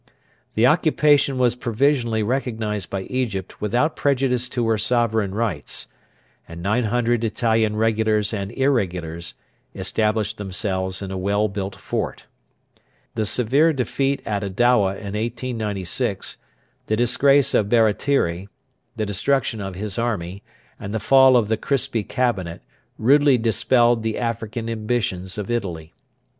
The 0.55 0.65
occupation 0.65 1.37
was 1.37 1.53
provisionally 1.53 2.23
recognised 2.23 2.89
by 2.89 3.01
Egypt 3.03 3.61
without 3.61 3.95
prejudice 3.95 4.49
to 4.49 4.67
her 4.67 4.77
sovereign 4.79 5.35
rights, 5.35 5.85
and 6.47 6.63
900 6.63 7.23
Italian 7.23 7.75
regulars 7.75 8.33
and 8.33 8.51
irregulars 8.53 9.35
established 9.75 10.39
themselves 10.39 11.03
in 11.03 11.11
a 11.11 11.19
well 11.19 11.47
built 11.49 11.75
fort. 11.75 12.25
The 13.13 13.27
severe 13.27 13.73
defeat 13.73 14.23
at 14.25 14.41
Adowa 14.41 14.93
in 14.97 15.13
1896, 15.13 16.37
the 16.87 16.95
disgrace 16.95 17.53
of 17.53 17.69
Baratieri, 17.69 18.47
the 18.95 19.05
destruction 19.05 19.61
of 19.61 19.75
his 19.75 19.99
army, 19.99 20.41
and 20.79 20.95
the 20.95 20.99
fall 20.99 21.37
of 21.37 21.47
the 21.47 21.57
Crispi 21.57 22.01
Cabinet 22.01 22.63
rudely 22.97 23.37
dispelled 23.37 24.01
the 24.01 24.17
African 24.17 24.67
ambitions 24.67 25.37
of 25.37 25.51
Italy. 25.51 25.93